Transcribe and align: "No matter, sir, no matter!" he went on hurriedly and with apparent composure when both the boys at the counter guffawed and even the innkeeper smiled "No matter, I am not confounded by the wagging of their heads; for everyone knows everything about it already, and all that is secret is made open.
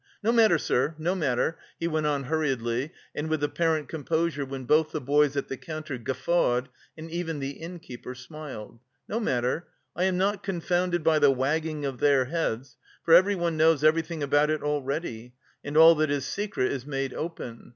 "No 0.23 0.31
matter, 0.31 0.57
sir, 0.57 0.95
no 0.97 1.13
matter!" 1.13 1.59
he 1.79 1.87
went 1.87 2.07
on 2.07 2.23
hurriedly 2.23 2.91
and 3.13 3.29
with 3.29 3.43
apparent 3.43 3.87
composure 3.87 4.43
when 4.47 4.65
both 4.65 4.91
the 4.91 4.99
boys 4.99 5.37
at 5.37 5.47
the 5.47 5.57
counter 5.57 5.99
guffawed 5.99 6.69
and 6.97 7.11
even 7.11 7.37
the 7.37 7.51
innkeeper 7.51 8.15
smiled 8.15 8.79
"No 9.07 9.19
matter, 9.19 9.67
I 9.95 10.05
am 10.05 10.17
not 10.17 10.41
confounded 10.41 11.03
by 11.03 11.19
the 11.19 11.29
wagging 11.29 11.85
of 11.85 11.99
their 11.99 12.25
heads; 12.25 12.77
for 13.03 13.13
everyone 13.13 13.57
knows 13.57 13.83
everything 13.83 14.23
about 14.23 14.49
it 14.49 14.63
already, 14.63 15.35
and 15.63 15.77
all 15.77 15.93
that 15.93 16.09
is 16.09 16.25
secret 16.25 16.71
is 16.71 16.83
made 16.83 17.13
open. 17.13 17.69